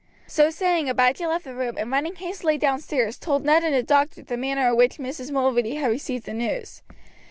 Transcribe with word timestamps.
So 0.25 0.49
saying, 0.49 0.89
Abijah 0.89 1.27
left 1.27 1.43
the 1.43 1.53
room, 1.53 1.75
and, 1.77 1.91
running 1.91 2.15
hastily 2.15 2.57
downstairs, 2.57 3.19
told 3.19 3.45
Ned 3.45 3.63
and 3.63 3.75
the 3.75 3.83
doctor 3.83 4.23
the 4.23 4.35
manner 4.35 4.69
in 4.69 4.75
which 4.75 4.97
Mrs. 4.97 5.29
Mulready 5.31 5.75
had 5.75 5.91
received 5.91 6.25
the 6.25 6.33
news. 6.33 6.81